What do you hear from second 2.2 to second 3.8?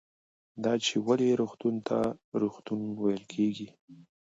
روغتون ویل کېږي